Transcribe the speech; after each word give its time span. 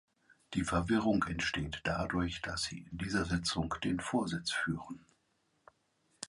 Die 0.55 0.63
Verwirrung 0.63 1.23
entsteht 1.27 1.81
dadurch, 1.83 2.41
dass 2.41 2.63
Sie 2.63 2.79
in 2.91 2.97
dieser 2.97 3.23
Sitzung 3.23 3.75
den 3.83 3.99
Vorsitz 3.99 4.49
führen. 4.51 5.05